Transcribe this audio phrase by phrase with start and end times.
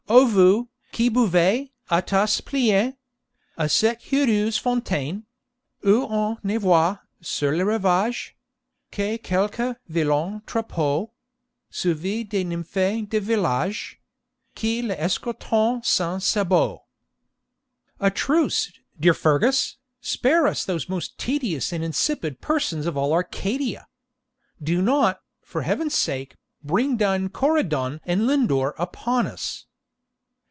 [0.09, 2.97] O vous, qui buvez, a tasse pleine,
[3.57, 5.23] A cette heureuse fontaine,
[5.85, 8.35] Ou on ne voit, sur le rivage,
[8.91, 11.11] Que quelques vilains troupeaux,
[11.71, 14.01] Suivis de nymphes de village,
[14.53, 16.81] Qui les escortent sans sabots'
[18.01, 19.77] 'A truce, dear Fergus!
[20.01, 23.87] spare us those most tedious and insipid persons of all Arcadia.
[24.61, 29.67] Do not, for Heaven's sake, bring down Coridon and Lindor upon us.'